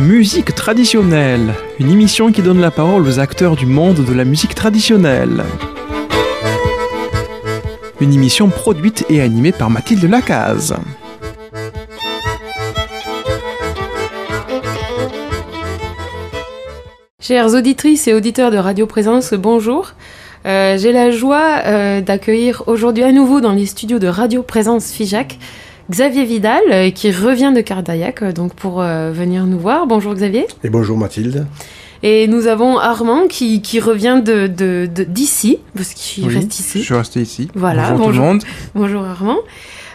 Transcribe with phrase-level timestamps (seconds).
[0.00, 4.54] Musique traditionnelle, une émission qui donne la parole aux acteurs du monde de la musique
[4.54, 5.44] traditionnelle.
[8.00, 10.74] Une émission produite et animée par Mathilde Lacaze.
[17.20, 19.92] Chères auditrices et auditeurs de Radio Présence, bonjour.
[20.46, 24.90] Euh, J'ai la joie euh, d'accueillir aujourd'hui à nouveau dans les studios de Radio Présence
[24.92, 25.38] Figeac
[25.90, 29.88] Xavier Vidal euh, qui revient de Cardaillac euh, donc pour euh, venir nous voir.
[29.88, 30.46] Bonjour Xavier.
[30.62, 31.46] Et bonjour Mathilde.
[32.02, 34.46] Et nous avons Armand qui, qui revient de
[34.86, 36.78] d'ici, de, parce qu'il oui, reste ici.
[36.78, 37.48] Je suis resté ici.
[37.54, 38.42] Voilà, bonjour, bonjour, tout le monde.
[38.74, 39.38] Bonjour Armand.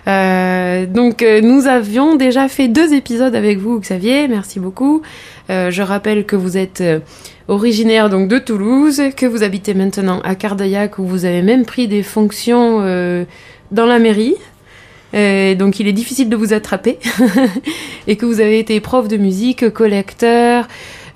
[0.08, 5.02] Euh, donc euh, nous avions déjà fait deux épisodes avec vous Xavier, merci beaucoup.
[5.50, 6.84] Euh, je rappelle que vous êtes
[7.48, 11.88] originaire donc de Toulouse, que vous habitez maintenant à Cardaillac où vous avez même pris
[11.88, 13.26] des fonctions euh,
[13.72, 14.36] dans la mairie.
[15.16, 17.00] Euh, donc il est difficile de vous attraper
[18.08, 20.68] et que vous avez été prof de musique, collecteur,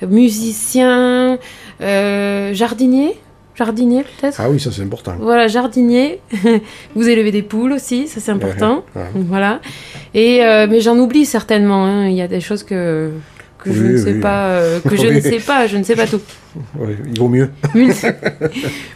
[0.07, 1.37] musicien,
[1.81, 3.15] euh, jardinier,
[3.55, 4.39] jardinier peut-être?
[4.39, 5.15] Ah oui, ça c'est important.
[5.19, 6.21] Voilà, jardinier.
[6.95, 8.83] vous élevez des poules aussi, ça c'est important.
[8.95, 9.09] Ouais, ouais.
[9.27, 9.59] Voilà.
[10.13, 11.85] Et euh, mais j'en oublie certainement.
[11.85, 12.07] hein.
[12.07, 13.11] Il y a des choses que
[13.61, 14.19] que je ne sais oui.
[14.21, 16.21] pas, euh, que je ne sais pas, je ne sais pas tout.
[17.11, 17.49] Il vaut mieux.
[17.75, 18.07] Multi-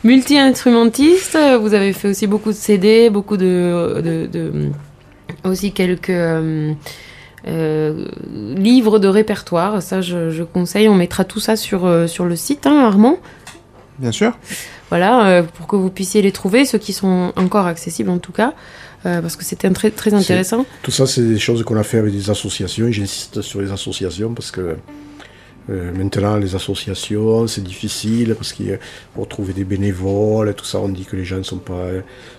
[0.05, 4.69] Multi-instrumentiste, vous avez fait aussi beaucoup de CD, beaucoup de, de, de-
[5.43, 6.73] aussi quelques euh,
[7.47, 8.05] euh,
[8.55, 9.81] livres de répertoire.
[9.81, 10.87] Ça, je, je conseille.
[10.87, 13.17] On mettra tout ça sur, euh, sur le site, hein, Armand.
[13.99, 14.37] Bien sûr.
[14.89, 18.31] Voilà, euh, pour que vous puissiez les trouver, ceux qui sont encore accessibles en tout
[18.31, 18.53] cas,
[19.03, 20.65] parce que c'était très, très intéressant.
[20.81, 22.87] Tout ça, c'est des choses qu'on a fait avec des associations.
[22.87, 24.77] Et j'insiste sur les associations parce que
[25.69, 28.77] euh, maintenant, les associations, c'est difficile parce qu'il
[29.15, 30.79] faut trouver des bénévoles et tout ça.
[30.79, 31.87] On dit que les gens sont pas,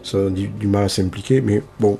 [0.02, 1.40] ça ont du, du mal à s'impliquer.
[1.40, 1.98] Mais bon,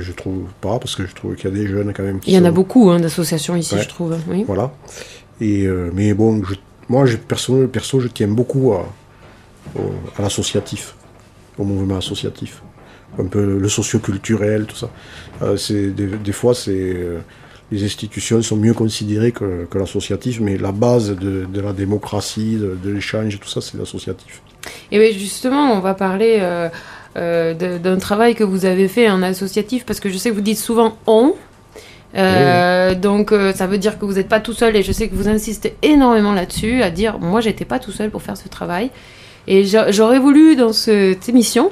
[0.00, 2.30] je trouve pas parce que je trouve qu'il y a des jeunes quand même qui
[2.30, 3.82] Il y en a beaucoup hein, d'associations ici, Ouais.
[3.82, 4.16] je trouve.
[4.28, 4.44] Oui.
[4.46, 4.72] Voilà.
[5.40, 6.54] Et, euh, mais bon, je-
[6.88, 8.86] moi, je, perso, perso, je tiens beaucoup à,
[10.18, 10.94] l'associatif,
[11.58, 12.62] au mouvement associatif.
[13.18, 14.90] Un peu le socioculturel, tout ça.
[15.42, 17.18] Euh, c'est, des, des fois, c'est, euh,
[17.70, 22.56] les institutions sont mieux considérées que, que l'associatif, mais la base de, de la démocratie,
[22.56, 24.42] de, de l'échange, tout ça, c'est l'associatif.
[24.90, 26.68] Et oui, justement, on va parler euh,
[27.16, 30.40] euh, d'un travail que vous avez fait en associatif, parce que je sais que vous
[30.40, 31.34] dites souvent on.
[32.16, 35.08] Euh, Donc euh, ça veut dire que vous n'êtes pas tout seul et je sais
[35.08, 38.48] que vous insistez énormément là-dessus, à dire moi j'étais pas tout seul pour faire ce
[38.48, 38.90] travail.
[39.46, 41.70] Et j'a- j'aurais voulu dans cette émission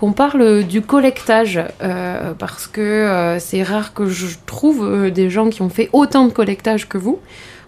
[0.00, 5.62] qu'on parle du collectage euh, parce que c'est rare que je trouve des gens qui
[5.62, 7.20] ont fait autant de collectage que vous.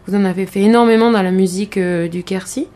[0.07, 2.67] Vous en avez fait énormément dans la musique du Quercy.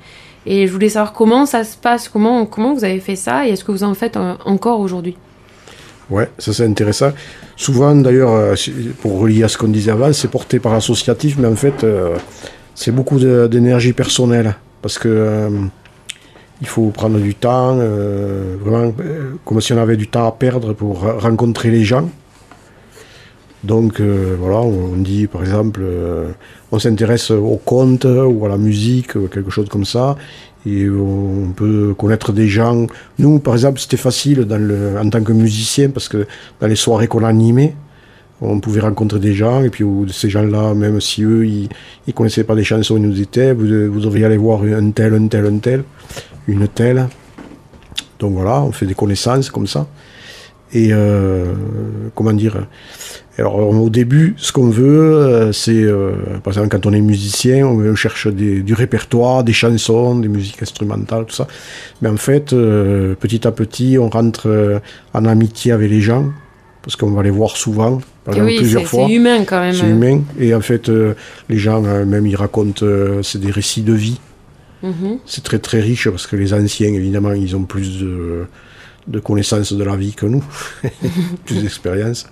[0.50, 3.50] Et je voulais savoir comment ça se passe, comment, comment vous avez fait ça et
[3.50, 5.14] est-ce que vous en faites encore aujourd'hui?
[6.09, 7.10] Ouais, ça c'est intéressant.
[7.54, 8.54] Souvent, d'ailleurs, euh,
[9.03, 12.16] pour relier à ce qu'on disait avant, c'est porté par l'associatif, mais en fait, euh,
[12.75, 14.54] c'est beaucoup d'énergie personnelle.
[14.81, 15.50] Parce que euh,
[16.62, 18.92] il faut prendre du temps, vraiment,
[19.44, 22.09] comme si on avait du temps à perdre pour rencontrer les gens.
[23.65, 26.29] Donc, euh, voilà, on, dit, par exemple, euh,
[26.71, 30.17] on s'intéresse au conte ou à la musique, ou quelque chose comme ça.
[30.67, 32.87] Et on peut connaître des gens.
[33.19, 34.47] Nous, par exemple, c'était facile
[35.01, 36.27] en tant que musicien parce que
[36.61, 37.75] dans les soirées qu'on animait,
[38.41, 41.69] on pouvait rencontrer des gens et puis ces gens-là, même si eux, ils,
[42.07, 45.15] ils connaissaient pas des chansons, ils nous disaient, vous, vous devriez aller voir un tel,
[45.15, 45.85] un tel, un tel,
[46.47, 47.09] une telle.
[48.19, 49.87] Donc voilà, on fait des connaissances comme ça.
[50.73, 51.55] Et euh,
[52.15, 52.67] comment dire
[53.38, 56.12] Alors au début, ce qu'on veut, euh, c'est, euh,
[56.43, 60.60] par exemple, quand on est musicien, on, cherche des- du répertoire, des chansons, des musiques
[60.60, 61.47] instrumentales, tout ça.
[62.03, 64.81] Mais en fait, euh, petit à petit, on rentre
[65.15, 66.27] en amitié avec les gens,
[66.82, 69.06] parce qu'on va les voir souvent, par exemple, Oui, plusieurs fois.
[69.06, 69.75] c'est humain quand même.
[69.75, 70.22] C'est humain.
[70.41, 71.15] Et en fait, euh,
[71.48, 74.19] les gens, euh, même, ils racontent, euh, c'est des récits de vie.
[74.82, 75.19] Mhm.
[75.27, 78.47] C'est très très riche parce que les anciens, évidemment, ils ont plus de,
[79.06, 80.43] de connaissances de la vie que nous,
[81.44, 82.27] plus d'expérience.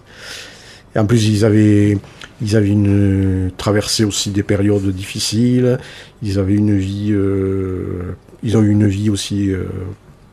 [0.96, 1.98] Et en plus, ils avaient,
[2.40, 5.78] ils avaient une traversé aussi des périodes difficiles.
[6.22, 9.64] Ils avaient une vie, euh, ils ont eu une vie aussi euh,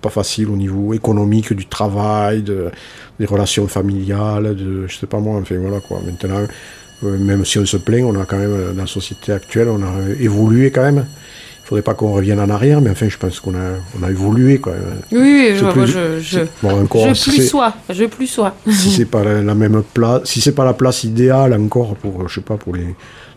[0.01, 2.71] pas facile au niveau économique, du travail, de,
[3.19, 5.37] des relations familiales, de, je sais pas moi.
[5.41, 5.99] Enfin voilà quoi.
[6.05, 6.47] Maintenant,
[7.03, 9.83] euh, même si on se plaint, on a quand même dans la société actuelle, on
[9.83, 11.05] a évolué quand même.
[11.63, 14.11] Il faudrait pas qu'on revienne en arrière, mais enfin, je pense qu'on a, on a
[14.11, 14.73] évolué quoi.
[15.13, 18.53] Oui, je, plus- moi, je, je, bon, encore, je si plus sois, je plus sois.
[18.69, 22.27] si c'est pas la, la même place, si c'est pas la place idéale encore pour,
[22.27, 22.93] je sais pas, pour les,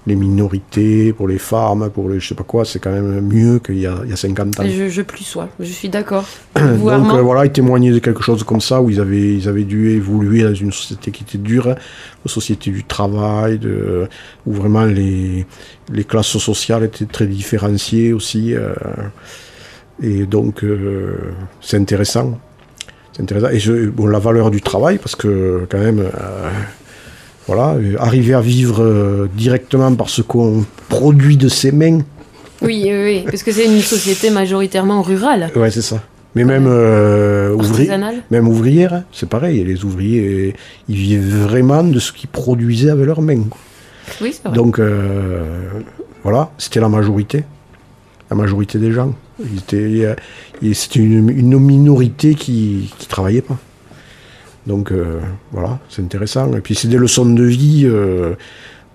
[0.07, 3.59] les minorités, pour les femmes, pour les je sais pas quoi, c'est quand même mieux
[3.59, 4.63] qu'il y, a, il y a 50 ans.
[4.65, 6.25] Je, je plus sois, je suis d'accord.
[6.55, 9.65] Donc euh, voilà, ils témoignaient de quelque chose comme ça, où ils avaient, ils avaient
[9.65, 14.09] dû évoluer dans une société qui était dure, une société du travail, de,
[14.47, 15.45] où vraiment les,
[15.93, 18.55] les classes sociales étaient très différenciées aussi.
[18.55, 18.75] euh,
[20.03, 21.17] et donc, euh,
[21.61, 22.39] c'est intéressant.
[23.13, 23.49] C'est intéressant.
[23.49, 26.05] Et je, bon, la valeur du travail, parce que quand même,
[27.47, 32.01] voilà, euh, arriver à vivre euh, directement par ce qu'on produit de ses mains,
[32.63, 36.03] Oui, oui, oui, parce que c'est une société majoritairement rurale, ouais, c'est ça.
[36.35, 37.57] Mais même euh,
[38.31, 39.65] même ouvrière, hein, c'est pareil.
[39.65, 40.53] Les ouvriers, euh,
[40.89, 43.45] ils vivaient vraiment de ce qu'ils produisaient avec leurs mains.
[44.21, 44.55] Oui, c'est vrai.
[44.55, 44.79] Donc
[46.23, 47.45] voilà, c'était la majorité,
[48.31, 49.15] la majorité des gens.
[49.69, 53.57] C'était une, une minorité qui qui travaillait pas.
[54.67, 55.21] Donc euh,
[55.53, 56.53] voilà, c'est intéressant.
[56.55, 57.83] Et puis c'est des leçons de vie.
[57.85, 58.35] euh,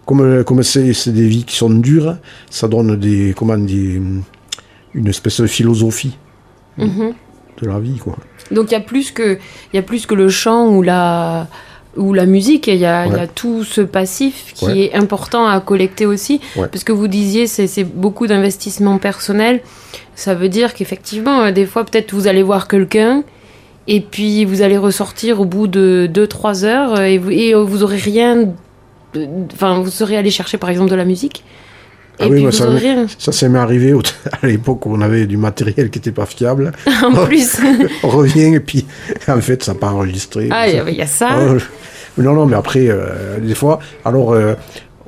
[0.06, 2.18] comme comme c'est des vies qui sont dures,
[2.50, 4.01] ça donne des comment des
[4.94, 6.18] une espèce de philosophie
[6.77, 7.13] Mhm.
[7.62, 8.18] de la vie quoi.
[8.50, 9.38] Donc il y a plus que
[9.71, 11.47] il y a plus que le chant ou la
[11.97, 13.29] ou la musique, il y a, il y a Ouais.
[13.35, 14.79] tout ce passif qui Ouais.
[14.85, 16.39] est important à collecter aussi.
[16.56, 16.68] Ouais.
[16.69, 19.62] Parce que vous disiez, c'est c'est beaucoup d'investissement personnel.
[20.15, 23.23] Ça veut dire qu'effectivement, euh, des fois, peut-être vous allez voir quelqu'un
[23.88, 27.63] et puis vous allez ressortir au bout de 2-3 heures euh, et vous, et euh,
[27.63, 28.36] vous aurez rien.
[29.13, 31.44] de- Enfin, vous serez allé chercher par exemple de la musique.
[32.19, 33.07] Et Ah oui, puis vous ça aurez rien.
[33.18, 33.94] Ça, ça m'est arrivé
[34.42, 36.72] à l'époque où on avait du matériel qui n'était pas fiable.
[37.04, 37.57] en plus.
[38.04, 38.86] On revient et puis,
[39.28, 40.48] en fait, ça n'a pas enregistré.
[40.51, 41.30] ah, il y a- ça.
[41.39, 41.57] Oh,
[42.22, 44.54] non, non, mais après, euh, des fois, alors, euh,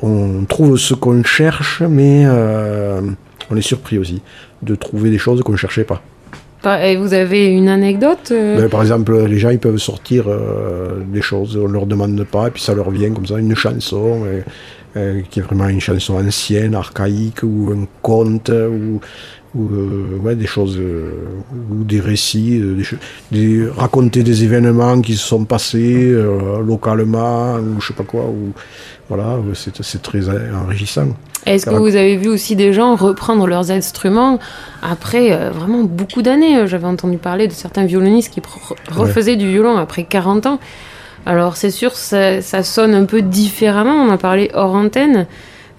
[0.01, 3.01] on trouve ce qu'on cherche, mais euh,
[3.51, 4.21] on est surpris aussi
[4.61, 6.01] de trouver des choses qu'on ne cherchait pas.
[6.65, 11.01] Et vous avez une anecdote euh, Ben, par exemple, les gens, ils peuvent sortir euh,
[11.05, 13.55] des choses, on ne leur demande pas, et puis ça leur vient comme ça, une
[13.55, 14.23] chanson,
[14.95, 19.01] euh, qui est vraiment une chanson ancienne, archaïque, ou un conte, ou,
[19.55, 21.11] ou euh, ouais, des choses, euh,
[21.71, 22.95] ou des récits, euh, des, cho-
[23.31, 28.23] des- raconter des événements qui se sont passés euh, localement, ou je sais pas quoi,
[28.25, 28.53] ou
[29.09, 30.21] voilà, c'est très
[30.55, 31.07] enrichissant.
[31.45, 34.39] Est-ce que vous avez vu aussi des gens reprendre leurs instruments
[34.81, 38.41] après vraiment beaucoup d'années J'avais entendu parler de certains violonistes qui
[38.89, 40.59] refaisaient du violon après 40 ans.
[41.25, 45.27] Alors c'est sûr, ça, ça sonne un peu différemment, on en a parlé hors antenne.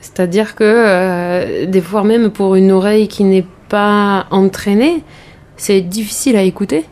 [0.03, 5.03] C'est-à-dire que euh, des fois même pour une oreille qui n'est pas entraînée,
[5.56, 6.85] c'est difficile à écouter.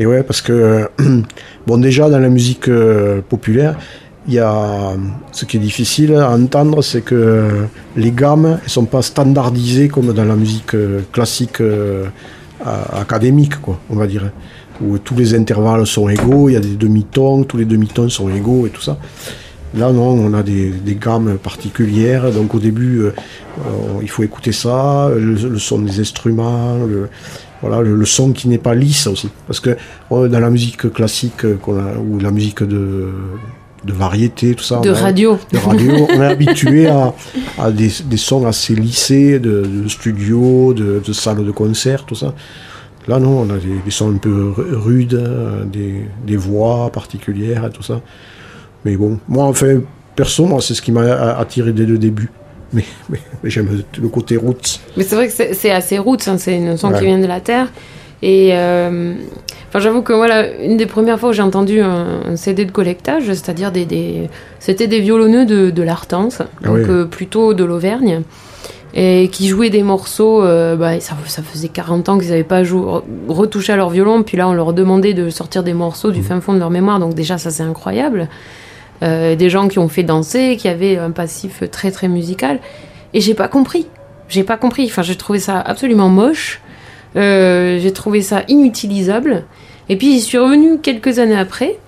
[0.00, 0.88] Et ouais, parce que, euh,
[1.68, 3.78] bon, déjà, dans la musique euh, populaire,
[4.26, 4.94] il y a,
[5.30, 7.66] ce qui est difficile à entendre, c'est que euh,
[7.96, 10.74] les gammes ne sont pas standardisées comme dans la musique
[11.12, 11.62] classique
[13.04, 14.32] académique, quoi, on va dire.
[14.82, 18.28] Où tous les intervalles sont égaux, il y a des demi-tons, tous les demi-tons sont
[18.28, 18.98] égaux et tout ça.
[19.76, 22.30] Là, non, on a des, des gammes particulières.
[22.32, 23.12] Donc, au début, euh,
[23.66, 27.08] euh, il faut écouter ça, le, le son des instruments, le,
[27.60, 29.28] voilà, le, le son qui n'est pas lisse aussi.
[29.46, 29.76] Parce que
[30.12, 33.08] euh, dans la musique classique a, ou la musique de,
[33.84, 35.38] de variété, tout ça, De on a- radio.
[35.52, 37.12] de radio, on est habitué à,
[37.58, 42.14] à des, des sons assez lissés, de, de studio, de, de salles de concert, tout
[42.14, 42.32] ça.
[43.08, 45.30] Là, non, on a des, des sons un peu ru- rudes,
[45.70, 48.00] des, des voix particulières et tout ça.
[48.86, 49.80] Mais bon, moi, enfin,
[50.14, 52.30] perso, moi, c'est ce qui m'a a- attiré dès le début.
[52.72, 54.78] Mais, mais, mais j'aime le côté roots.
[54.96, 56.98] Mais c'est vrai que c'est assez roots, hein, c'est une son Ouais.
[57.00, 57.66] qui vient de la terre.
[58.22, 59.14] Et euh,
[59.68, 62.70] enfin, j'avoue que voilà, une des premières fois où j'ai entendu un, un CD de
[62.70, 64.30] collectage, c'est-à-dire des, des
[64.60, 66.84] c'était des violonneux de, de l'Artense, Ah donc oui.
[66.88, 68.22] euh, plutôt de l'Auvergne,
[68.94, 70.42] et qui jouaient des morceaux.
[70.42, 74.22] euh, bah, ça, ça faisait 40 ans qu'ils n'avaient pas joué, retouché à leur violon,
[74.22, 76.12] puis là on leur demandait de sortir des morceaux Mmh.
[76.14, 78.28] du fin fond de leur mémoire, donc déjà ça c'est incroyable.
[79.02, 82.60] Euh, des gens qui ont fait danser, qui avaient un passif très très musical,
[83.12, 83.86] et j'ai pas compris.
[84.28, 84.86] J'ai pas compris.
[84.86, 86.60] Enfin, j'ai trouvé ça absolument moche.
[87.16, 89.44] Euh, j'ai trouvé ça inutilisable.
[89.88, 91.78] Et puis, j'y suis revenue quelques années après.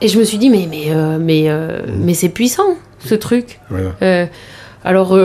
[0.00, 3.58] Et je me suis dit, mais, mais, euh, mais, euh, mais c'est puissant, ce truc.
[3.70, 4.28] Voilà.
[4.84, 5.18] Alors,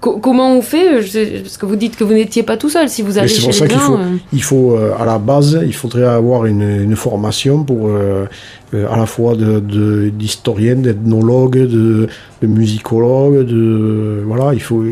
[0.00, 1.00] co- comment on fait?
[1.00, 2.88] Je Parce que vous dites que vous n'étiez pas tout seul.
[2.90, 3.98] Si vous allez chez pour les ça faut-
[4.34, 7.88] Il faut, à la base, il faudrait avoir une, une formation pour,
[8.74, 12.06] euh, euh, à la fois de- de- d'historien, d'ethnologue, de,
[12.40, 14.82] de musicologue, de, voilà, il faut,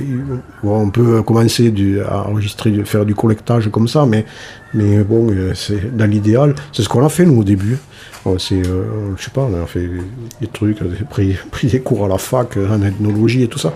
[0.62, 4.24] bon, on peut commencer du, à enregistrer, de faire du collectage comme ça, mais,
[4.74, 7.78] mais bon, euh, c'est dans l'idéal, c'est ce qu'on a fait nous au début.
[8.24, 8.84] Bon, c'est, euh,
[9.16, 9.88] je sais pas, on a fait
[10.42, 13.48] des trucs, on a pris, pris des cours à la fac euh, en ethnologie et
[13.48, 13.72] tout ça.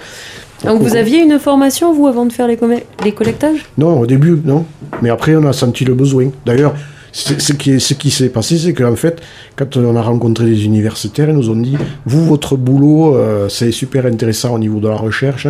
[0.65, 2.59] Donc, vous aviez une formation, vous, avant de faire les,
[3.05, 3.65] les collectages?
[3.77, 4.65] Non, au début, non.
[5.03, 6.31] Mais après, on a senti le besoin.
[6.47, 6.75] D'ailleurs,
[7.15, 9.23] ce qui, ce qui s'est passé, c'est qu'en fait,
[9.55, 13.71] quand on a rencontré des universitaires, ils nous ont dit Vous, votre boulot, euh, c'est
[13.71, 15.47] super intéressant au niveau de la recherche,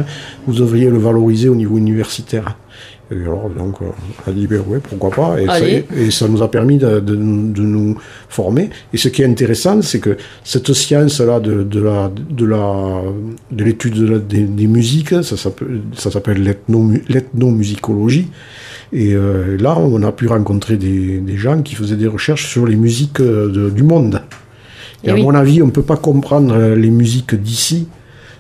[0.46, 2.58] vous devriez le valoriser au niveau universitaire.
[3.10, 5.40] Et alors, donc, on a dit, ben ouais, pourquoi pas?
[5.40, 8.70] Et ça, et ça, nous a permis de, de, de, nous former.
[8.94, 13.02] Et ce qui est intéressant, c'est que cette science-là de, de, la, de, la,
[13.50, 16.56] de l'étude de des, des, musiques, ça s'appelle
[17.08, 18.28] l'ethnomusicologie.
[18.94, 22.64] Et euh, là, on a pu rencontrer des, des, gens qui faisaient des recherches sur
[22.64, 24.22] les musiques de, du monde.
[25.02, 25.22] Et, et à oui.
[25.22, 27.88] mon avis, on ne peut pas comprendre les musiques d'ici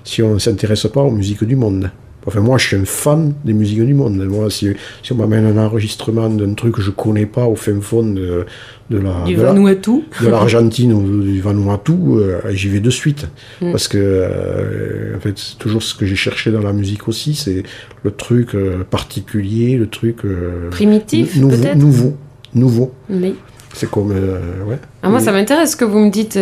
[0.04, 1.90] si on ne s'intéresse pas aux musiques du monde.
[2.26, 4.16] Enfin, moi, je suis un fan des musiques du monde.
[4.16, 4.68] Moi, si,
[5.02, 8.46] si on m'amène un enregistrement d'un truc que je connais pas au fin fond de,
[8.90, 13.26] de la du Vanuatu, de l'Argentine ou du Vanuatu, euh, j'y vais de suite.
[13.60, 13.72] Mm.
[13.72, 17.34] Parce que, euh, en fait, c'est toujours ce que j'ai cherché dans la musique aussi,
[17.34, 17.62] c'est
[18.02, 20.18] le truc euh, particulier, le truc
[20.70, 22.16] primitif, nouveau, nouveau,
[22.54, 22.94] nouveau.
[23.10, 23.34] Oui.
[23.74, 24.78] C'est comme, ouais.
[25.02, 26.38] Ah, moi, ça m'intéresse ce que vous me dites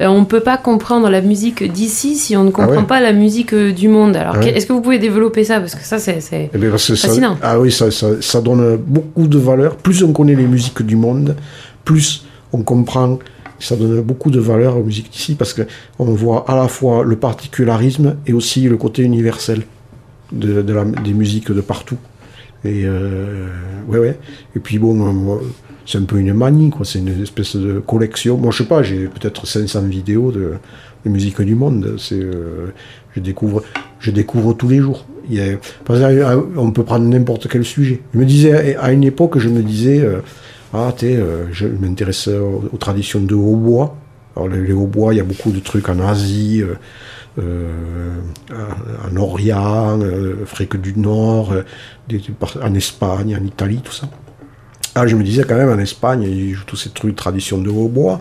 [0.00, 2.86] on ne peut pas comprendre la musique d'ici si on ne comprend ah ouais.
[2.86, 4.16] pas la musique du monde.
[4.16, 4.56] Alors, ah ouais.
[4.56, 5.58] est-ce que vous pouvez développer ça?
[5.58, 7.34] Parce que ça, c'est eh fascinant.
[7.34, 9.76] Ça, ah oui, ça, ça, ça, donne beaucoup de valeur.
[9.76, 11.34] Plus on connaît les musiques du monde,
[11.84, 13.18] plus on comprend.
[13.58, 17.16] Ça donne beaucoup de valeur aux musiques d'ici parce qu'on voit à la fois le
[17.16, 19.62] particularisme et aussi le côté universel
[20.30, 21.98] de, de la, des musiques de partout.
[22.64, 23.48] Et euh,
[23.88, 24.18] ouais, ouais.
[24.54, 25.40] Et puis bon,
[25.88, 26.84] c'est un peu une manie, quoi.
[26.84, 28.36] C'est une espèce de collection.
[28.36, 30.52] Moi, je sais pas, j'ai peut-être 500 vidéos de,
[31.06, 31.94] musique du monde.
[31.96, 32.74] C'est, euh,
[33.16, 33.62] je découvre,
[33.98, 35.06] je découvre tous les jours.
[35.30, 35.56] Il y a,
[36.56, 38.02] on peut prendre n'importe quel sujet.
[38.12, 40.20] Je me disais, à une époque, je me disais, euh,
[40.74, 43.96] ah, tu euh, je m'intéresse aux, traditions de hautbois.
[44.36, 46.62] Alors, les, hautbois, il y a beaucoup de trucs en Asie.
[47.38, 51.54] En Orient, euh, Afrique du Nord,
[52.60, 54.08] en Espagne, en Italie, tout ça.
[55.00, 57.70] Ah, je me disais quand même en Espagne, ils jouent tous ces trucs tradition de
[57.70, 58.20] hautbois.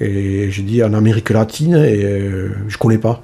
[0.00, 3.22] Et j'ai dit en Amérique latine, et euh, je connais pas.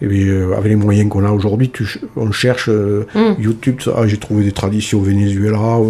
[0.00, 1.70] Et bien, euh, avec les moyens qu'on a aujourd'hui,
[2.16, 3.42] on cherche euh, mm.
[3.42, 3.76] YouTube.
[3.94, 5.80] Ah, j'ai trouvé des traditions au Venezuela,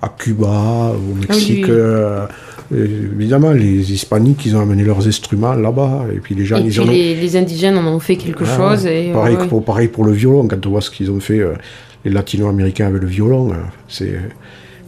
[0.00, 1.66] à Cuba, au Mexique.
[1.68, 2.28] Ah,
[2.70, 2.78] oui.
[3.18, 6.04] évidemment, les Hispaniques, ils ont amené leurs instruments là-bas.
[6.14, 6.86] Et puis les gens, et ils puis ont...
[6.86, 8.86] les, les, indigènes en ont fait quelque ah, chose.
[8.86, 11.42] Et, pareil, pour, pareil pour le violon, quand on voit ce qu'ils ont fait,
[12.04, 13.52] les latino-américains avec le violon,
[13.88, 14.14] c'est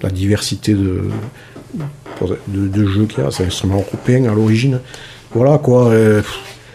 [0.03, 1.03] la diversité de,
[2.49, 3.31] de, jeux qu'il y a.
[3.31, 4.81] C'est un instrument européen à l'origine.
[5.33, 5.89] Voilà quoi.
[5.89, 6.23] Euh,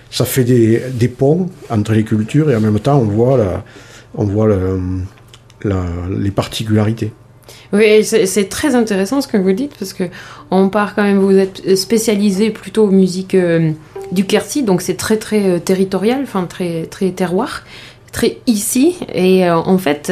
[0.10, 3.38] ça fait des, des, ponts entre les cultures et en même temps on voit,
[4.16, 4.48] on voit
[6.10, 7.12] les particularités.
[7.74, 10.06] Oui, c'est très intéressant ce que vous dites parce que
[10.52, 11.20] on part quand même.
[11.20, 13.72] Vous êtes spécialisé plutôt aux musiques euh,
[14.12, 17.66] du Quercy, donc c'est très très euh, territorial, enfin très très terroir,
[18.12, 18.96] très ici.
[19.14, 20.12] Et euh, en fait,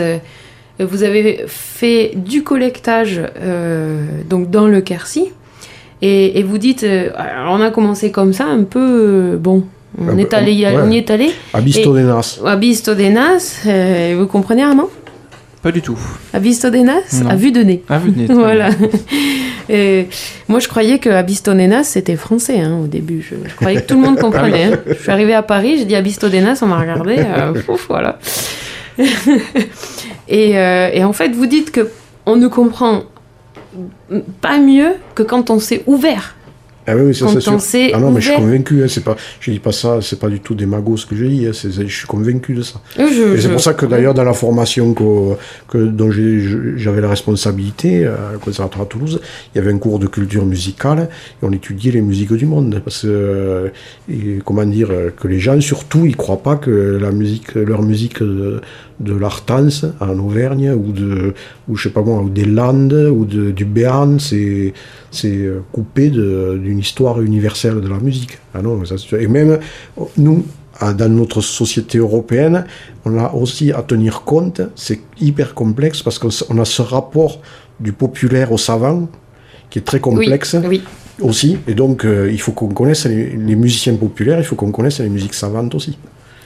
[0.80, 5.32] vous avez fait du collectage euh, donc dans le Quercy.
[6.02, 7.10] Et, et, vous dites, euh,
[7.48, 9.64] on a commencé comme ça, un peu, euh, bon,
[9.98, 10.76] on, ah, est allé, ouais.
[10.76, 11.32] on y est allé.
[11.54, 12.40] À Bistodenas.
[12.46, 14.90] À Bistodenas, euh, vous comprenez Armand?
[15.64, 15.98] Pas du tout.
[16.34, 17.82] À Bistodenas À vue de nez.
[17.90, 18.26] À vue de nez.
[18.30, 18.70] voilà.
[19.70, 20.08] Et
[20.48, 23.26] moi, je croyais que Abistodenas, c'était français hein, au début.
[23.28, 24.66] Je, je, croyais que tout le monde comprenait.
[24.66, 24.80] Hein.
[24.88, 27.18] Je suis arrivée à Paris, j'ai dit Abistodenas, on m'a regardé.
[27.18, 28.20] Euh, ouf, voilà.
[30.28, 31.90] Et, euh, et, en fait, vous dites que
[32.26, 33.04] on ne comprend
[34.42, 36.36] pas mieux que quand on s'est ouvert.
[36.88, 37.92] Ah oui, ça, quand c'est sûr.
[37.96, 38.84] Ah non, mais je suis convaincu.
[38.84, 40.00] Hein, c'est pas, je dis pas ça.
[40.02, 41.48] C'est pas du tout des magots ce que je dis.
[41.48, 42.80] Hein, je suis convaincu de ça.
[42.98, 45.36] Je, et c'est pour ça que d'ailleurs dans la formation que,
[45.68, 49.20] que dont j'avais la responsabilité à Conservatoire à Toulouse,
[49.54, 51.10] il y avait un cours de culture musicale
[51.42, 53.72] et on étudiait les musiques du monde parce que
[54.10, 58.22] et, comment dire que les gens surtout ils croient pas que la musique, leur musique
[58.22, 58.62] de,
[59.00, 61.34] de l'Artance en Auvergne ou de
[61.68, 64.74] ou je sais pas moi ou des Landes ou de, du Béarn c'est
[65.16, 68.38] c'est coupé d'une histoire universelle de la musique.
[68.54, 69.60] Ah non ça, et même
[70.18, 70.46] nous
[70.82, 72.66] dans notre société européenne
[73.06, 77.40] on a aussi à tenir compte c'est hyper complexe parce qu'on a ce rapport
[77.80, 79.08] du populaire au savant
[79.70, 80.84] qui est très complexe oui, oui.
[81.22, 81.58] aussi.
[81.68, 85.00] Et donc euh, il faut qu'on connaisse les, les musiciens populaires il faut qu'on connaisse
[85.00, 85.98] les musiques savantes aussi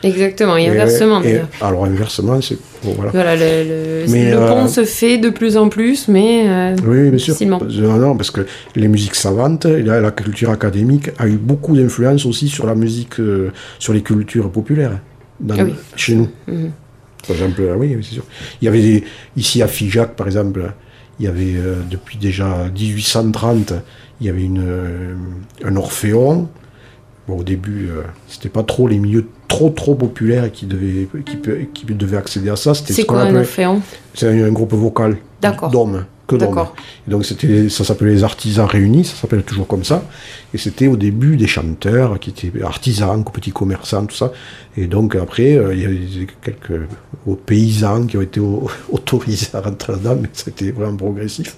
[0.04, 1.22] Exactement, et inversement.
[1.24, 3.12] Et, et, alors inversement, c'est bon, voilà.
[3.12, 3.36] voilà.
[3.36, 7.10] le, le, mais, le pont euh, se fait de plus en plus, mais euh, oui,
[7.10, 7.36] bien sûr.
[7.46, 7.60] Non,
[7.98, 12.48] non, parce que les musiques savantes, la, la culture académique a eu beaucoup d'influence aussi
[12.48, 15.00] sur la musique, euh, sur les cultures populaires
[15.40, 15.74] dans, ah oui.
[15.96, 16.30] chez nous.
[16.48, 16.70] -hmm.
[17.28, 18.24] Par exemple, ah oui, c'est sûr.
[18.62, 19.04] Il y avait des,
[19.36, 20.62] ici à Figeac, par exemple,
[21.20, 23.74] il y avait euh, depuis déjà 1830,
[24.22, 24.64] il y avait une,
[25.66, 26.48] un orphéon
[27.30, 31.38] Bon, au début, euh, c'était pas trop les milieux trop trop populaires qui devaient, qui,
[31.74, 32.74] qui devaient accéder à ça.
[32.74, 33.82] C'est ce quoi un orphéon
[34.16, 35.18] C'est un, un, groupe vocal
[35.72, 36.06] d'hommes.
[36.26, 36.50] que d'hommes.
[36.50, 36.76] D'accord.
[37.08, 40.04] Et Donc c'était, ça s'appelait les artisans réunis, ça s'appelle toujours comme ça.
[40.56, 44.32] Et c'était au début des chanteurs qui étaient artisans, petits commerçants, tout ça.
[44.76, 46.82] Et donc après, euh, il y a eu quelques
[47.46, 51.58] paysans qui ont été au- autorisés à rentrer là-dedans, mais c'était vraiment progressif.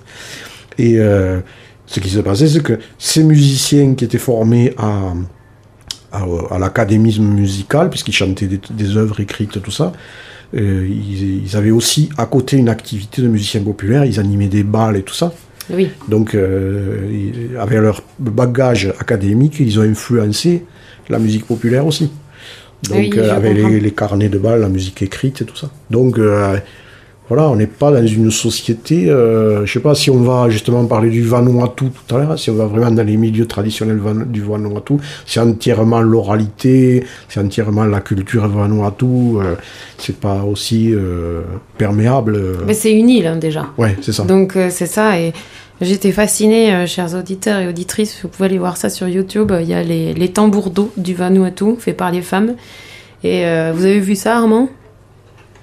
[0.78, 1.40] Et euh,
[1.86, 5.14] ce qui s'est passé, c'est que ces musiciens qui étaient formés à,
[6.12, 9.94] à, à l'académisme musical, puisqu'ils chantaient des, des œuvres écrites, tout ça,
[10.56, 14.64] euh, ils, ils avaient aussi à côté une activité de musiciens populaires, ils animaient des
[14.64, 15.34] balles et tout ça.
[15.70, 15.90] Oui.
[16.10, 20.66] Donc, euh, avec leur bagage académique, ils ont influencé
[21.10, 22.10] la musique populaire aussi.
[22.90, 25.70] Donc, Oui, euh, avec les, les carnets de balles, la musique écrite et tout ça.
[25.90, 26.20] Donc,
[27.32, 29.10] voilà, on n'est pas dans une société.
[29.10, 32.50] euh, je sais pas si on va justement parler du Vanuatu tout à l'heure, si
[32.50, 34.96] on va vraiment dans les milieux traditionnels van- du Vanuatu,
[35.26, 39.06] c'est entièrement l'oralité, c'est entièrement la culture Vanuatu.
[39.06, 39.56] euh,
[39.98, 41.42] c'est pas aussi euh,
[41.78, 42.36] perméable.
[42.36, 42.56] euh.
[42.68, 43.64] Mais c'est une île hein, déjà.
[43.78, 44.24] Ouais, c'est ça.
[44.24, 45.32] Donc c'est ça et
[45.80, 49.74] j'étais fascinée, chers auditeurs et auditrices, vous pouvez aller voir ça sur YouTube, il y
[49.74, 52.56] a les, les tambours d'eau du Vanuatu fait par les femmes.
[53.24, 53.44] Et
[53.76, 54.68] vous avez vu ça Armand?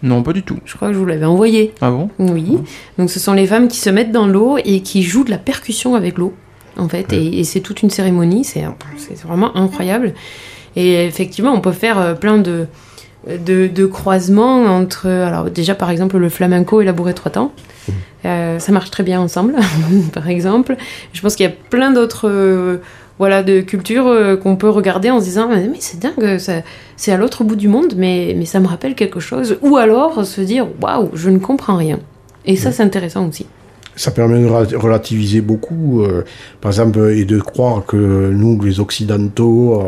[0.03, 0.59] Non, pas du tout.
[0.65, 1.73] Je crois que je vous l'avais envoyé.
[1.81, 2.11] Ah bon?
[2.19, 2.59] Oui.
[2.99, 5.39] Donc ce sont les femmes qui se mettent dans l'eau et qui jouent de la
[5.39, 6.35] percussion avec l'eau,
[6.77, 7.13] en fait.
[7.13, 8.65] Et, et c'est toute une cérémonie, c'est
[8.97, 10.15] c'est vraiment incroyable.
[10.77, 12.67] Et effectivement, on peut faire euh, plein de,
[13.45, 17.53] de, de croisements entre, alors déjà par exemple le flamenco et la bourrée trois temps.
[18.25, 19.55] Euh, ça marche très bien ensemble,
[20.13, 20.77] par exemple.
[21.13, 22.79] Je pense qu'il y a plein d'autres euh,
[23.19, 26.63] voilà, de cultures euh, qu'on peut regarder en se disant mais c'est dingue, ça-
[26.97, 29.57] c'est à l'autre bout du monde, mais, mais ça me rappelle quelque chose.
[29.63, 32.01] Ou alors se dire waouh, je ne comprends rien.
[32.45, 33.47] Et ça, c'est intéressant aussi.
[33.95, 36.03] ça permet de relativiser beaucoup,
[36.61, 37.97] par exemple, et de croire que
[38.33, 39.83] nous, les Occidentaux,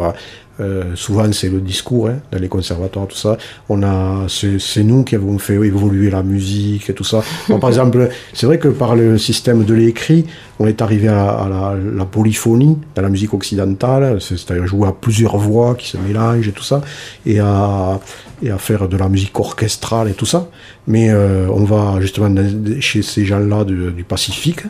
[0.61, 3.37] euh, souvent c'est le discours hein, dans les conservatoires, tout ça.
[3.69, 7.23] On a, c'est nous qui avons fait évoluer la musique et tout ça.
[7.61, 10.27] Par exemple, c'est vrai que par le système de l'écrit,
[10.59, 14.67] on est arrivé à, la- à la, la polyphonie dans la musique occidentale, c'est- c'est-à-dire
[14.67, 16.83] jouer à plusieurs voix qui se mélangent et tout ça,
[17.25, 17.99] et à,
[18.43, 20.49] et à faire de la musique orchestrale et tout ça.
[20.87, 24.61] Mais euh, on va justement dans- chez ces gens-là du, du Pacifique.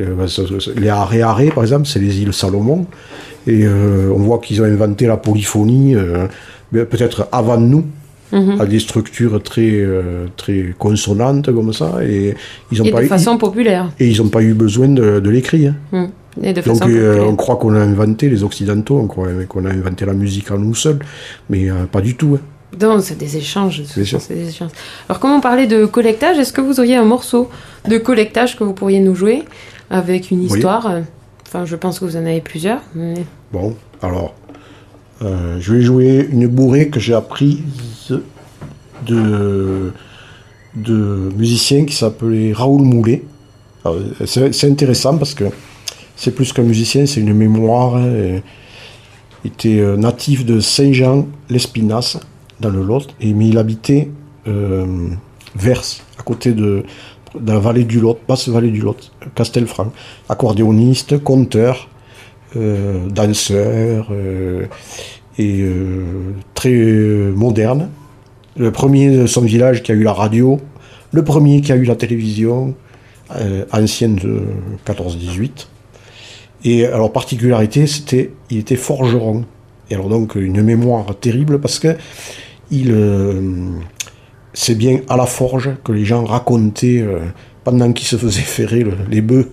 [0.00, 0.26] Euh,
[0.76, 2.86] Les Haré-Haré, par exemple, c'est les îles Salomon.
[3.46, 6.26] Et euh, on voit qu'ils ont inventé la polyphonie, euh,
[6.72, 7.84] ben, peut-être avant nous,
[8.30, 8.60] Mhm.
[8.60, 11.94] à des structures très, euh, très consonantes comme ça.
[12.06, 12.34] Et
[12.70, 13.90] ils n'ont Et pas, de eu- façon populaire.
[13.98, 15.66] et ils ont pas eu besoin de, de l'écrit.
[15.68, 15.76] hein.
[15.92, 16.08] Mhm.
[16.42, 19.70] Et de Donc euh, on croit qu'on a inventé, les Occidentaux, on croit qu'on a
[19.70, 20.98] inventé la musique à nous seuls,
[21.48, 22.36] mais euh, pas du tout.
[22.36, 22.40] hein.
[22.80, 23.82] Non, c'est des échanges.
[23.86, 24.70] C'est des échanges.
[25.08, 26.38] Alors, comment parler de collectage?
[26.38, 27.48] Est-ce que vous auriez un morceau
[27.88, 29.42] de collectage que vous pourriez nous jouer?
[29.90, 30.46] Avec une Oui.
[30.46, 30.90] histoire
[31.46, 32.80] Enfin, je pense que vous en avez plusieurs.
[32.94, 34.34] mais- Bon, alors,
[35.22, 37.58] euh, je vais jouer une bourrée que j'ai apprise
[39.06, 39.92] de,
[40.76, 43.24] de musicien qui s'appelait Raoul Moulet.
[44.26, 45.44] C'est intéressant parce que
[46.16, 47.96] c'est plus qu'un musicien, c'est une mémoire.
[47.96, 48.42] hein, et
[49.44, 52.18] il était euh, natif de Saint-Jean-l'Espinasse,
[52.60, 54.10] dans le Lot, et, mais il habitait
[54.48, 55.08] euh,
[55.56, 55.80] Vers,
[56.18, 56.82] à côté de,
[57.34, 59.92] de la vallée du Lot, basse vallée du Lot, Castelfranc.
[60.28, 61.88] Accordéoniste, conteur,
[62.56, 64.64] euh, danseur euh,
[65.36, 67.90] et euh, très moderne.
[68.56, 70.58] Le premier de son village qui a eu la radio,
[71.12, 72.74] le premier qui a eu la télévision,
[73.72, 74.40] ancienne de
[74.86, 75.66] 14-18.
[76.64, 79.44] Et alors particularité, c'était il était forgeron.
[79.90, 81.94] Et alors donc une mémoire terrible parce que
[82.70, 82.90] il
[84.60, 87.18] c'est bien à la forge que les gens racontaient euh,
[87.62, 89.48] pendant qu'ils se faisaient ferrer le- les bœufs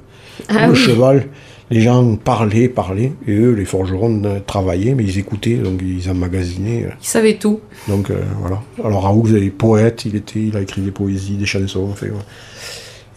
[0.49, 0.77] Ah le oui.
[0.79, 1.27] cheval,
[1.69, 6.09] les gens parlaient, parlaient, et eux, les forgerons, euh, travaillaient, mais ils écoutaient, donc ils
[6.09, 6.85] emmagasinaient.
[6.85, 7.59] euh, Il savait tout.
[7.87, 8.61] Donc voilà.
[8.83, 12.13] Alors Raoul est poète, il, était, il a écrit des poésies, des chansons, voilà.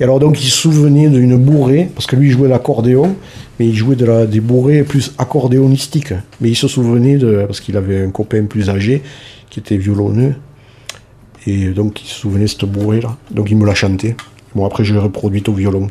[0.00, 3.16] Et alors donc il se souvenait d'une bourrée, parce que lui il jouait l'accordéon,
[3.58, 6.12] mais il jouait de la, des bourrées plus accordéonistiques.
[6.40, 9.02] Mais il se souvenait de, parce qu'il avait un copain plus âgé,
[9.50, 10.34] qui était violonneux,
[11.48, 13.16] et donc il se souvenait de cette bourrée là.
[13.30, 14.14] Donc il me l'a chanté.
[14.54, 15.88] Bon après je l'ai reproduite au violon.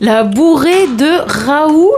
[0.00, 1.90] La bourrée de Raoul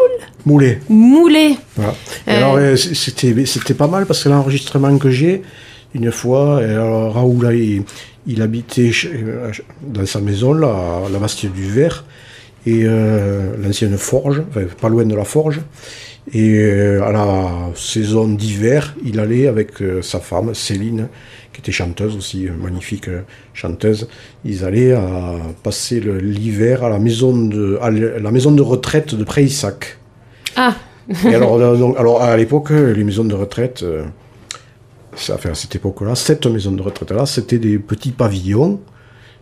[0.46, 0.80] Moulet.
[0.88, 1.56] Moulet.
[1.76, 1.94] Voilà.
[2.26, 2.37] Et Euh.
[2.37, 5.42] alors, euh, c- c'était, pas mal parce que l'enregistrement que j'ai,
[5.94, 7.82] une fois, et alors, Raoul, là, il,
[8.26, 9.50] il habitait euh,
[9.82, 10.68] dans sa maison, là,
[11.06, 12.04] à la Bastille du Verre,
[12.66, 15.61] et euh, l'ancienne forge, enfin, pas loin de la forge.
[16.32, 21.08] Et euh, à la saison d'hiver, il allait avec euh, sa femme, Céline,
[21.59, 24.09] qui était chanteuse aussi, euh, magnifique euh, chanteuse.
[24.44, 29.25] Ils allaient à passer l'hiver à la maison de, à la maison de retraite de
[29.25, 29.99] Préissac.
[30.55, 30.77] Ah,
[31.25, 33.85] Et alors, euh, donc, alors, à l'époque, les maisons de retraite,
[35.16, 38.81] ça, enfin, à cette époque-là, cette maison de retraite-là, c'était des petits pavillons.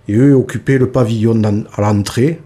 [0.09, 1.43] Et eux occupaient le pavillon
[1.77, 2.41] à l'entrée.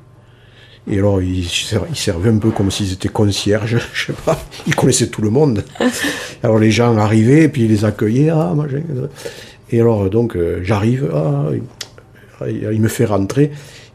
[0.90, 4.42] Et alors, ils, ser- ils servaient un peu comme s'ils étaient concierges, je sais pas.
[4.66, 5.62] Ils connaissaient tout le monde.
[6.42, 8.30] Alors, les gens arrivaient, et puis ils les accueillaient.
[8.30, 8.54] Ah.
[9.70, 11.50] Et alors, donc, euh, j'arrive, ah,
[12.48, 13.52] il, me fait rentrer.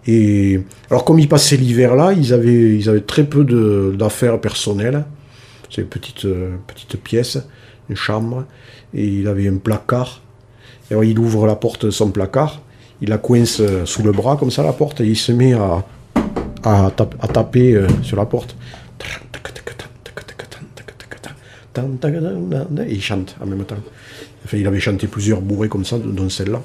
[0.08, 0.60] Et
[0.90, 3.44] alors, comme ils passaient l'hiver là, ils avaient, ils avaient très peu
[3.98, 5.06] d'affaires personnelles.
[5.70, 7.40] C'est une petite, euh, petite pièce,
[7.90, 8.46] une chambre.
[8.94, 10.22] Et il avait un placard.
[10.90, 12.62] Et alors, il ouvre la porte de son placard.
[13.02, 15.02] Il la coince euh, sous le bras, comme ça, la porte.
[15.02, 15.84] Et il se met à,
[16.64, 18.56] à, à taper euh, sur la porte.
[22.88, 23.76] Et il chante en même temps.
[24.45, 26.62] Enfin, il avait chanté plusieurs bourrées comme ça, dont celle-là.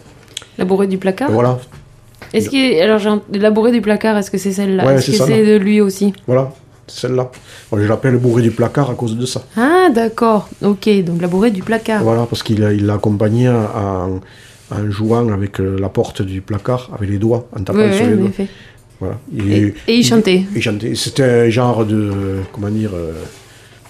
[0.59, 1.59] la bourrée du placard voilà,
[2.33, 5.17] Est-ce que alors j'ai la bourrée du placard Est-ce que c'est celle-là Ouais, Est-ce que
[5.17, 6.53] c'est de lui aussi voilà,
[6.87, 7.31] celle-là.
[7.73, 9.43] Je l'appelle bourré du placard à cause de ça.
[9.57, 10.49] Ah d'accord.
[10.63, 12.03] Ok, donc la bourrée du placard.
[12.03, 14.21] Voilà, parce qu'il a- il l'a accompagné en,
[14.73, 18.17] en jouant avec euh, la porte du placard, avec les doigts, en tapant sur les
[18.17, 18.31] doigts.
[19.01, 19.17] Voilà.
[19.35, 20.43] Et, et il chantait.
[20.55, 20.95] Il chantait.
[20.95, 22.11] C'était un genre de.
[22.53, 23.13] Comment dire euh,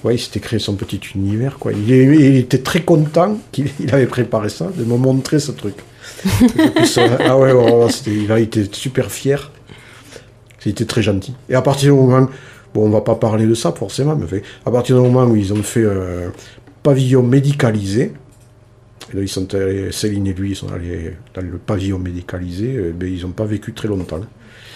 [0.05, 1.73] Ouais, il s'était créé son petit univers, quoi.
[1.73, 1.93] Il,
[2.37, 5.75] était très content qu'il il avait préparé ça, de me montrer ce truc.
[6.99, 9.51] Euh, ah ouais, ouais, ouais, c'était- il a été super fier.
[10.67, 11.35] Il était très gentil.
[11.49, 12.29] Et à partir du moment.
[12.75, 15.35] Bon, on va pas parler de ça forcément, mais fait, à partir du moment où
[15.35, 16.31] ils ont fait un
[16.85, 18.13] pavillon médicalisé,
[19.13, 22.77] et là, ils sont allés, Céline et lui, ils sont allés dans le pavillon médicalisé,
[22.77, 24.21] euh, ben, ils n'ont pas vécu très longtemps.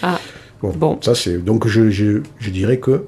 [0.03, 0.19] Ah,
[0.61, 0.99] Bon, Bon.
[1.03, 3.05] ça c'est donc je, je, je dirais que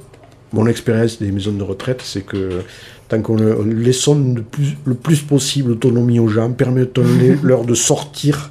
[0.53, 2.63] mon expérience des maisons de retraite, c'est que
[3.09, 8.51] tant qu'on laissons le plus, le plus possible d'autonomie aux gens, permettons-leur de sortir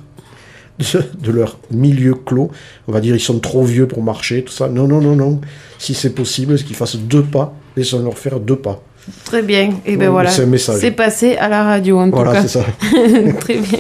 [0.80, 0.86] de,
[1.22, 2.52] de leur milieu clos.
[2.88, 4.68] On va dire ils sont trop vieux pour marcher, tout ça.
[4.68, 5.42] Non, non, non, non.
[5.78, 8.82] Si c'est possible, qu'ils fassent deux pas, laissons-leur faire deux pas.
[9.24, 9.72] très bien.
[9.86, 10.30] Et ben voilà.
[10.32, 12.42] c'est passé à la radio en tout Voilà, cas.
[12.42, 12.66] c'est ça.
[13.40, 13.80] Très bien.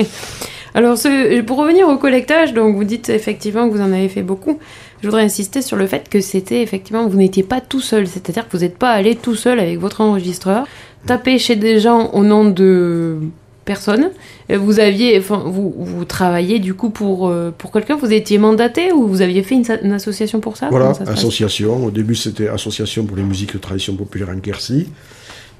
[0.73, 4.23] Alors, ce- pour revenir au collectage, donc vous dites effectivement que vous en avez fait
[4.23, 4.60] beaucoup.
[5.01, 8.08] Je voudrais insister sur le fait que c'était effectivement, vous n'étiez pas tout seul.
[8.08, 10.65] C'est-à-dire que vous n'êtes pas allé tout seul avec votre enregistreur,
[11.05, 13.17] taper chez des gens au nom de
[13.65, 14.12] personnes.
[14.51, 18.38] Euh, Vous aviez, enfin, vous, vous travailliez du coup pour, euh, pour quelqu'un, vous étiez
[18.38, 20.69] mandaté ou vous aviez fait une, association pour ça?
[20.69, 21.86] Voilà, ça association.
[21.86, 24.88] Au début, c'était Association pour les musiques de tradition populaire en Quercy.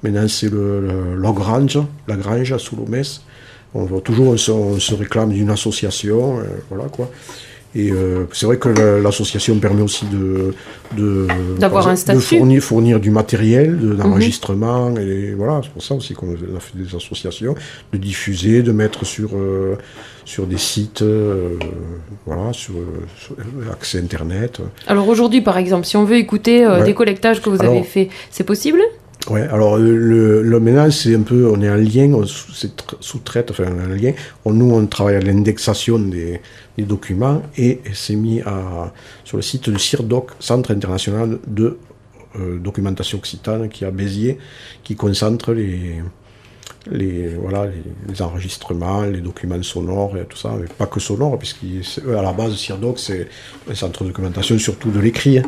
[0.04, 3.21] Maintenant, c'est le, le- la Grange, la Grange à Soulomès.
[3.74, 7.10] On voit toujours, on se, on se réclame d'une association, euh, voilà quoi.
[7.78, 10.54] Et euh, c'est vrai que la- l'association permet aussi de,
[10.96, 11.28] de
[11.60, 12.36] D'avoir par un exemple, de statut.
[12.36, 12.40] Mhm.
[12.40, 16.78] fournir, fournir du matériel, de- d'enregistrement, et voilà, c'est pour ça aussi qu'on a fait
[16.78, 17.54] des associations,
[17.92, 19.76] de diffuser, de mettre sur euh,
[20.24, 21.58] sur des sites, euh,
[22.26, 22.74] voilà, sur,
[23.20, 23.36] sur
[23.72, 24.60] accès internet.
[24.88, 26.84] Alors aujourd'hui, par exemple, si on veut écouter Ouais.
[26.84, 28.80] des collectages que vous Alors- avez fait, c'est possible?
[29.30, 33.50] Ouais, alors le, le, le ménage, c'est un peu, on est en lien, on sous-traite,
[33.50, 34.12] enfin en lien.
[34.46, 36.42] On- nous, on travaille à l'indexation des,
[36.78, 41.78] documents et c'est mis à, sur le site du CIRDOC, Centre international de
[42.40, 44.38] euh, documentation occitane, qui est à Béziers,
[44.84, 45.96] qui concentre les,
[46.92, 47.66] les, voilà,
[48.08, 52.56] les enregistrements, les documents sonores et tout ça, mais pas que sonores, puisqu'à la base,
[52.56, 53.28] CIRDOC, c'est
[53.72, 55.40] un centre de documentation surtout de l'écrit.
[55.40, 55.44] hein.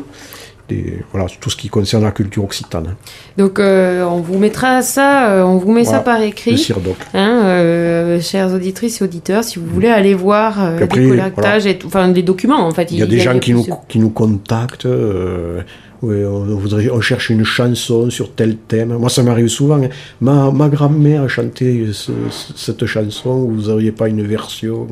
[0.68, 2.94] Des- voilà, tout ce qui concerne la culture occitane.
[3.38, 6.58] Donc euh, on vous mettra ça, euh, on vous met ça par Le écrit.
[6.58, 6.96] CIRDOC.
[7.14, 11.66] Hein, euh, chères auditrices et auditeurs, si vous voulez aller voir euh, après, des collectages
[11.66, 12.92] et enfin des documents en fait.
[12.92, 14.86] Il y a des gens qui nous, qui nous contactent.
[16.02, 16.06] on,
[16.56, 18.96] voudrait, on cherche une chanson sur tel thème.
[18.98, 19.82] Moi, ça m'arrive souvent.
[19.82, 19.88] hein.
[20.20, 23.44] Ma, ma grand-mère a chanté ce- ce- cette chanson.
[23.46, 24.86] Vous n'auriez pas une version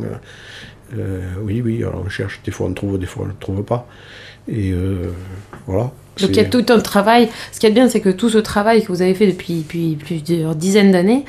[0.97, 1.85] euh, Oui, oui.
[1.85, 2.41] Alors on cherche.
[2.45, 3.87] Des fois on trouve, des fois on ne trouve pas.
[4.49, 5.11] Et euh,
[5.67, 5.91] voilà.
[6.21, 7.29] Donc il y a tout un travail.
[7.53, 9.97] Ce qui est bien, c'est que tout ce travail que vous avez fait depuis, depuis
[9.97, 11.25] plusieurs dizaines d'années,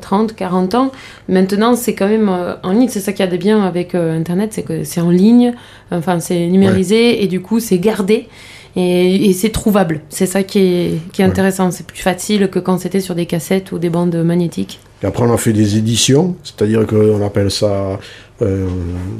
[0.00, 0.92] 30, 40 ans,
[1.28, 2.88] maintenant c'est quand même euh, en ligne.
[2.88, 5.52] C'est ça qui a de bien avec euh, Internet, c'est que c'est en ligne,
[5.90, 8.28] enfin c'est numérisé et du coup c'est gardé.
[8.76, 11.30] Et, et c'est trouvable, c'est ça qui est, qui est Ouais.
[11.30, 11.70] intéressant.
[11.72, 14.78] C'est plus facile que quand c'était sur des cassettes ou des bandes magnétiques.
[15.02, 17.98] Et après, on a fait des éditions, c'est-à-dire qu'on appelle ça
[18.42, 18.68] euh,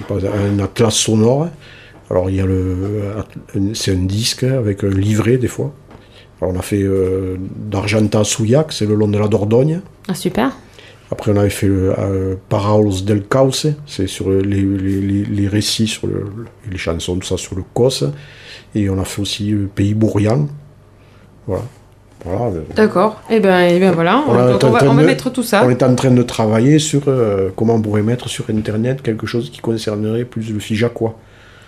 [0.08, 1.48] un atlas sonore.
[2.11, 2.77] Alors il y a le,
[3.75, 5.73] c'est un disque avec un livret des fois.
[6.40, 7.37] Alors, on a fait euh,
[7.70, 9.81] d'Argenta à Souillac, c'est le long de la Dordogne.
[10.09, 10.57] Ah super.
[11.12, 12.37] Après on avait fait euh,
[13.05, 16.25] del Cauce, c'est sur les, les, les, récits, sur le,
[16.70, 18.05] les chansons, tout ça sur le Cos.
[18.75, 20.46] Et on a fait aussi euh, Pays Bourrian.
[21.46, 21.64] Voilà.
[22.25, 22.55] Voilà.
[22.57, 23.20] euh, D'accord.
[23.29, 25.64] Et ben, et ben voilà, on, va, train on va de- mettre tout ça.
[25.64, 29.27] On est en train de travailler sur euh, comment on pourrait mettre sur Internet quelque
[29.27, 31.18] chose qui concernerait plus le Figeacois.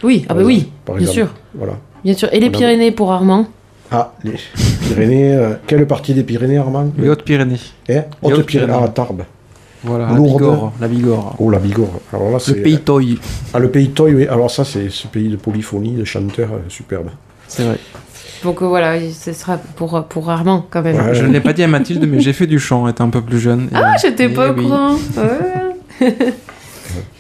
[0.03, 0.71] Oui, ah bah oui.
[0.85, 1.75] Par bien sûr, Voilà.
[2.05, 2.29] bien sûr.
[2.33, 3.47] Et les Pyrénées pour Armand
[3.91, 4.33] Ah, les
[4.89, 5.35] Pyrénées.
[5.35, 6.91] euh, quelle partie des Pyrénées, Armand?
[6.99, 7.61] Les Hautes-Pyrénées.
[7.89, 8.01] Eh.
[8.23, 8.73] Hautes-Pyrénées.
[8.75, 9.23] Ah, Tarbes.
[9.85, 10.41] Voilà, la Lourdes.
[10.41, 10.73] Bigorre.
[10.81, 11.35] La Bigorre.
[11.39, 12.01] Oh, la Bigorre.
[12.13, 12.55] Alors là, c'est.
[12.55, 13.19] Le pays Toy.
[13.53, 14.27] Ah, le pays Toy, oui.
[14.29, 17.11] Alors ça, c'est ce pays de polyphonie, de chanteurs euh, superbes.
[17.49, 17.79] C'est vrai.
[18.45, 20.97] Donc euh, voilà, ce sera pour, pour Armand quand même.
[20.97, 21.15] Ouais.
[21.15, 23.21] Je ne l'ai pas dit à Mathilde, mais j'ai fait du chant étant un peu
[23.23, 23.65] plus jeune.
[23.73, 24.63] Et- Ah, j'étais pas au oui.
[24.65, 24.95] courant.
[25.17, 26.09] Ouais.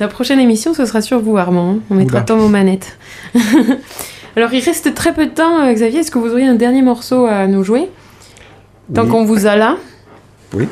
[0.00, 1.78] La prochaine émission, ce sera sur vous, Armand.
[1.90, 2.24] On mettra Oula.
[2.24, 2.98] tant aux manettes.
[4.36, 6.00] Alors, il reste très peu de temps, euh, Xavier.
[6.00, 7.90] Est-ce que vous auriez un dernier morceau à nous jouer?
[8.94, 9.08] Tant Oui.
[9.10, 9.76] qu'on vous a là?
[10.54, 10.66] Oui.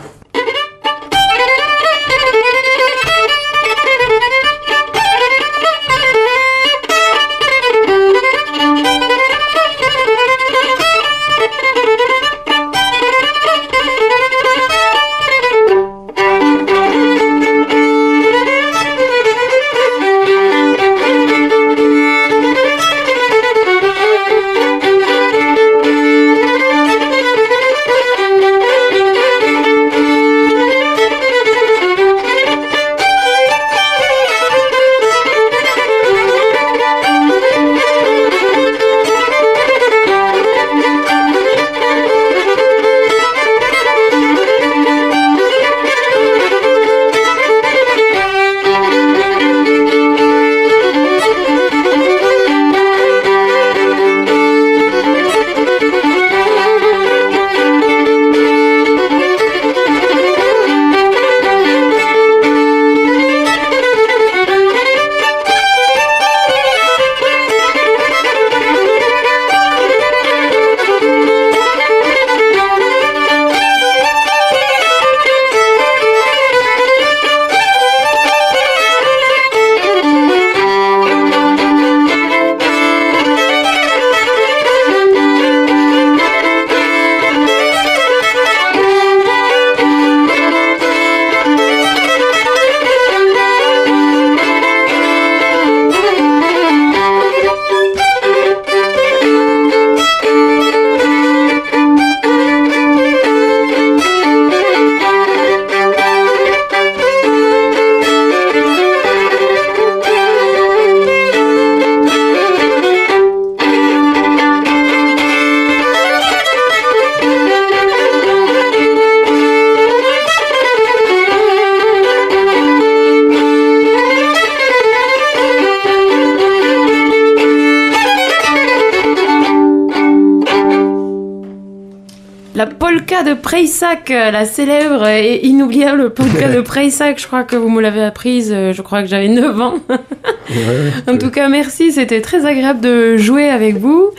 [133.61, 137.21] Preissac, euh, la célèbre et inoubliable polka de Preissac.
[137.21, 139.75] Je crois que vous me l'avez apprise, euh, je crois que j'avais 9 ans.
[141.07, 141.93] En tout cas, merci.
[141.93, 144.13] C'était très agréable de jouer avec vous,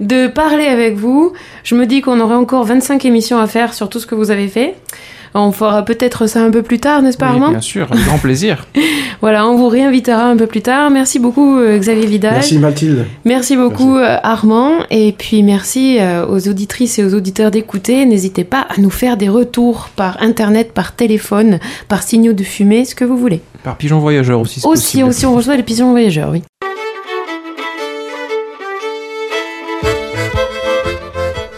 [0.00, 1.32] de parler avec vous.
[1.62, 4.32] Je me dis qu'on aurait encore 25 émissions à faire sur tout ce que vous
[4.32, 4.74] avez fait.
[5.34, 8.04] On fera peut-être ça un peu plus tard, n'est-ce pas, Oui, Armand bien sûr, avec
[8.04, 8.66] grand plaisir.
[9.20, 10.90] Voilà, on vous réinvitera un peu plus tard.
[10.90, 12.34] Merci beaucoup, euh, Xavier Vidal.
[12.34, 13.04] Merci Mathilde.
[13.24, 14.74] Merci beaucoup, euh, Armand.
[14.90, 18.04] Et puis merci euh, aux auditrices et aux auditeurs d'écouter.
[18.04, 22.84] N'hésitez pas à nous faire des retours par internet, par téléphone, par signaux de fumée,
[22.84, 23.40] ce que vous voulez.
[23.64, 25.08] Par pigeon voyageur aussi, c'est Aussi, possible.
[25.08, 26.42] aussi, on reçoit les pigeons voyageurs, oui.